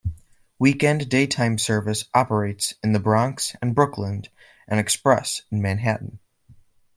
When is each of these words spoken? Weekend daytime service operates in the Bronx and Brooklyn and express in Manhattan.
Weekend 0.57 1.09
daytime 1.09 1.59
service 1.59 2.05
operates 2.15 2.73
in 2.83 2.91
the 2.91 2.99
Bronx 2.99 3.55
and 3.61 3.75
Brooklyn 3.75 4.23
and 4.67 4.79
express 4.79 5.43
in 5.51 5.61
Manhattan. 5.61 6.17